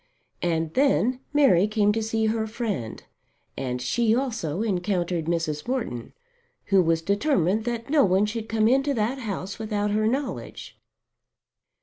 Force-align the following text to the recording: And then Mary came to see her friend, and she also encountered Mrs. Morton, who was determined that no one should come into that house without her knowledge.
And 0.41 0.73
then 0.73 1.19
Mary 1.31 1.67
came 1.67 1.91
to 1.91 2.01
see 2.01 2.25
her 2.25 2.47
friend, 2.47 3.03
and 3.55 3.79
she 3.79 4.15
also 4.15 4.63
encountered 4.63 5.25
Mrs. 5.25 5.67
Morton, 5.67 6.13
who 6.69 6.81
was 6.81 7.03
determined 7.03 7.65
that 7.65 7.87
no 7.91 8.03
one 8.03 8.25
should 8.25 8.49
come 8.49 8.67
into 8.67 8.95
that 8.95 9.19
house 9.19 9.59
without 9.59 9.91
her 9.91 10.07
knowledge. 10.07 10.75